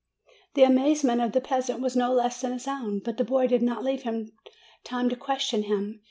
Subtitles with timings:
[0.55, 3.61] The amazement of the peasant was no less than his own; but the boy did
[3.61, 4.31] not leave him
[4.83, 5.99] time to question him.